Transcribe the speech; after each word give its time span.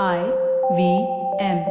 I 0.00 0.24
V 0.74 1.06
M. 1.38 1.66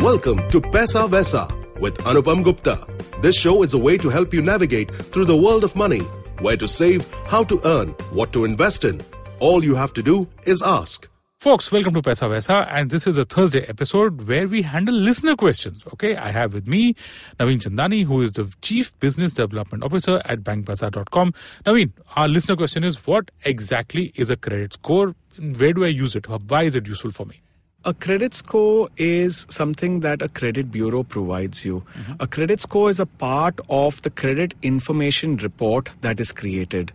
Welcome 0.00 0.46
to 0.50 0.60
Paisa 0.60 1.08
Vaisa 1.08 1.48
with 1.80 1.96
Anupam 2.04 2.44
Gupta. 2.44 2.86
This 3.22 3.38
show 3.38 3.62
is 3.62 3.72
a 3.72 3.78
way 3.78 3.96
to 3.96 4.10
help 4.10 4.34
you 4.34 4.42
navigate 4.42 4.94
through 4.94 5.24
the 5.24 5.34
world 5.34 5.64
of 5.64 5.74
money, 5.74 6.00
where 6.40 6.58
to 6.58 6.68
save, 6.68 7.10
how 7.24 7.42
to 7.44 7.58
earn, 7.64 7.88
what 8.10 8.34
to 8.34 8.44
invest 8.44 8.84
in. 8.84 9.00
All 9.38 9.64
you 9.64 9.74
have 9.74 9.94
to 9.94 10.02
do 10.02 10.28
is 10.44 10.60
ask. 10.60 11.08
Folks, 11.42 11.72
welcome 11.72 11.92
to 11.94 12.00
Paisa 12.00 12.28
Vaisa, 12.30 12.68
and 12.70 12.88
this 12.88 13.04
is 13.04 13.18
a 13.18 13.24
Thursday 13.24 13.62
episode 13.62 14.28
where 14.28 14.46
we 14.46 14.62
handle 14.62 14.94
listener 14.94 15.34
questions. 15.34 15.80
Okay, 15.92 16.14
I 16.14 16.30
have 16.30 16.54
with 16.54 16.68
me 16.68 16.94
Navin 17.40 17.58
Chandani, 17.58 18.04
who 18.04 18.22
is 18.22 18.34
the 18.34 18.48
Chief 18.62 18.96
Business 19.00 19.32
Development 19.32 19.82
Officer 19.82 20.22
at 20.24 20.44
bankbazaar.com. 20.44 21.34
Navin, 21.66 21.90
our 22.14 22.28
listener 22.28 22.54
question 22.54 22.84
is 22.84 23.04
what 23.08 23.32
exactly 23.44 24.12
is 24.14 24.30
a 24.30 24.36
credit 24.36 24.74
score? 24.74 25.16
Where 25.56 25.72
do 25.72 25.84
I 25.84 25.88
use 25.88 26.14
it? 26.14 26.28
Why 26.28 26.62
is 26.62 26.76
it 26.76 26.86
useful 26.86 27.10
for 27.10 27.26
me? 27.26 27.42
A 27.84 27.92
credit 27.92 28.34
score 28.34 28.88
is 28.96 29.44
something 29.50 29.98
that 29.98 30.22
a 30.22 30.28
credit 30.28 30.70
bureau 30.70 31.02
provides 31.02 31.64
you. 31.64 31.84
A 32.20 32.28
credit 32.28 32.60
score 32.60 32.88
is 32.88 33.00
a 33.00 33.06
part 33.06 33.58
of 33.68 34.00
the 34.02 34.10
credit 34.10 34.54
information 34.62 35.38
report 35.38 35.90
that 36.02 36.20
is 36.20 36.30
created. 36.30 36.92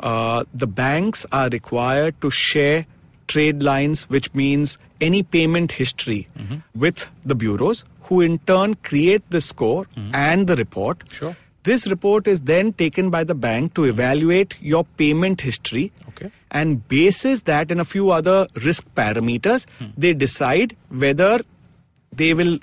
Uh, 0.00 0.44
the 0.52 0.66
banks 0.66 1.24
are 1.32 1.48
required 1.48 2.20
to 2.20 2.30
share 2.30 2.84
trade 3.34 3.62
lines, 3.62 4.04
which 4.14 4.32
means 4.34 4.78
any 5.00 5.22
payment 5.22 5.72
history 5.72 6.20
with 6.74 7.08
the 7.24 7.34
bureaus, 7.34 7.84
who 8.08 8.20
in 8.22 8.38
turn 8.50 8.74
create 8.88 9.22
the 9.30 9.40
score 9.40 9.86
and 10.12 10.46
the 10.52 10.56
report. 10.56 11.04
Sure. 11.12 11.36
This 11.68 11.86
report 11.92 12.26
is 12.32 12.40
then 12.48 12.72
taken 12.72 13.10
by 13.14 13.24
the 13.30 13.34
bank 13.34 13.74
to 13.78 13.84
evaluate 13.84 14.54
your 14.72 14.84
payment 15.00 15.42
history 15.46 15.82
Okay. 16.10 16.30
and 16.50 16.86
bases 16.92 17.42
that 17.48 17.70
and 17.74 17.82
a 17.84 17.84
few 17.84 18.10
other 18.18 18.36
risk 18.68 18.86
parameters 19.00 19.66
they 20.04 20.12
decide 20.22 20.74
whether 21.04 21.32
they 22.22 22.32
will 22.38 22.54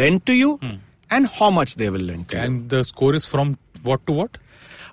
lend 0.00 0.24
to 0.30 0.32
you 0.42 0.56
hmm. 0.62 0.76
and 1.10 1.26
how 1.40 1.50
much 1.58 1.74
they 1.82 1.90
will 1.96 2.06
lend 2.12 2.28
to 2.30 2.36
you 2.38 2.42
And 2.46 2.70
the 2.76 2.82
score 2.92 3.14
is 3.20 3.26
from 3.26 3.58
what 3.82 4.06
to 4.06 4.12
what? 4.20 4.38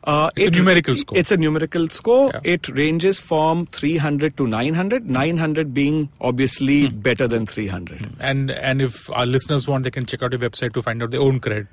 Uh, 0.05 0.29
It's 0.35 0.47
a 0.47 0.51
numerical 0.51 0.95
score. 0.95 1.17
it's 1.17 1.31
a 1.31 1.37
numerical 1.37 1.87
score 1.89 2.31
Yeah. 2.33 2.39
it 2.55 2.67
ranges 2.69 3.19
from 3.19 3.65
300 3.67 4.35
to 4.37 4.47
900 4.47 5.09
900 5.09 5.73
being 5.73 6.09
obviously 6.19 6.87
Hmm. 6.87 6.99
better 6.99 7.27
than 7.27 7.45
300 7.45 8.09
And 8.19 8.51
and 8.51 8.81
if 8.81 9.09
our 9.11 9.25
listeners 9.25 9.67
want, 9.67 9.83
they 9.83 9.91
can 9.91 10.05
check 10.05 10.21
out 10.23 10.31
your 10.31 10.41
website 10.41 10.73
to 10.73 10.81
find 10.81 11.01
out 11.03 11.11
their 11.11 11.21
own 11.21 11.39
credit. 11.39 11.67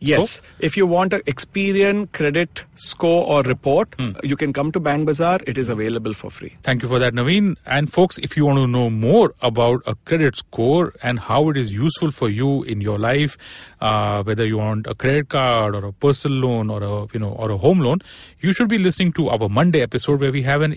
Yes, 0.00 0.42
if 0.58 0.76
you 0.76 0.86
want 0.86 1.12
an 1.12 1.20
Experian 1.22 2.10
credit 2.12 2.64
score 2.74 3.24
or 3.26 3.42
report, 3.42 3.94
Hmm. 3.98 4.10
you 4.22 4.36
can 4.36 4.52
come 4.52 4.70
to 4.72 4.80
Bank 4.80 5.06
Bazaar. 5.06 5.40
It 5.46 5.56
is 5.58 5.68
available 5.68 6.12
for 6.12 6.30
free. 6.30 6.52
Thank 6.62 6.82
you 6.82 6.88
for 6.88 6.98
that, 6.98 7.14
Navin. 7.14 7.56
And 7.66 7.90
folks, 7.92 8.18
if 8.18 8.36
you 8.36 8.44
want 8.44 8.58
to 8.58 8.66
know 8.66 8.90
more 8.90 9.34
about 9.40 9.82
a 9.86 9.94
credit 10.04 10.36
score 10.36 10.92
and 11.02 11.18
how 11.20 11.48
it 11.50 11.56
is 11.56 11.72
useful 11.72 12.10
for 12.10 12.28
you 12.28 12.62
in 12.64 12.80
your 12.80 12.98
life, 12.98 13.36
uh, 13.80 14.22
whether 14.22 14.44
you 14.44 14.58
want 14.58 14.86
a 14.86 14.94
credit 14.94 15.28
card 15.28 15.74
or 15.74 15.84
a 15.86 15.92
personal 15.92 16.38
loan 16.38 16.70
or 16.70 16.82
a 16.82 17.06
you 17.12 17.20
know 17.20 17.30
or 17.30 17.50
a 17.50 17.56
home 17.56 17.80
loan, 17.80 18.00
you 18.40 18.52
should 18.52 18.68
be 18.68 18.78
listening 18.78 19.12
to 19.12 19.28
our 19.30 19.48
Monday 19.48 19.80
episode 19.80 20.20
where 20.20 20.32
we 20.32 20.42
have 20.42 20.60
an 20.62 20.74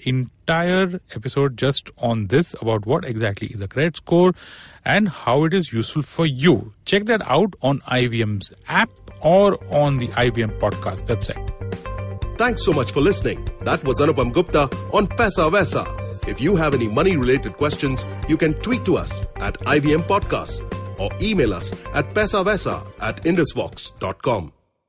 entire 0.48 1.02
episode 1.14 1.58
just 1.58 1.90
on 1.98 2.28
this 2.28 2.56
about 2.62 2.86
what 2.86 3.04
exactly 3.04 3.48
is 3.48 3.62
a 3.62 3.68
credit 3.68 3.98
score 3.98 4.34
and 4.86 5.10
how 5.10 5.44
it 5.44 5.54
is 5.54 5.74
useful 5.74 6.02
for 6.02 6.26
you. 6.26 6.74
Check 6.86 7.06
that 7.06 7.22
out 7.30 7.54
on 7.62 7.82
IVM's 7.82 8.54
app 8.68 8.90
or 9.22 9.60
on 9.74 9.98
the 9.98 10.08
IVM 10.10 10.58
podcast 10.60 11.06
website. 11.08 11.44
Thanks 12.38 12.64
so 12.64 12.72
much 12.72 12.92
for 12.92 13.02
listening. 13.02 13.46
That 13.62 13.84
was 13.84 14.00
Anupam 14.00 14.32
Gupta 14.32 14.64
on 14.94 15.08
Paisa 15.08 15.52
Vaisa. 15.52 15.86
If 16.28 16.40
you 16.40 16.56
have 16.56 16.74
any 16.74 16.88
money 16.88 17.18
related 17.18 17.54
questions, 17.54 18.06
you 18.30 18.38
can 18.38 18.54
tweet 18.56 18.86
to 18.86 18.98
us 18.98 19.24
at 19.38 19.60
IVM 19.62 20.04
Podcasts 20.04 20.62
or 21.00 21.10
email 21.22 21.54
us 21.54 21.72
at 21.94 22.10
paisavaisa 22.10 22.86
at 23.00 23.24
indusvox.com. 23.24 24.52